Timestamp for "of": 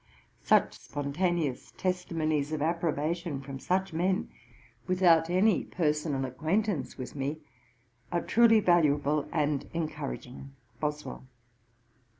2.51-2.59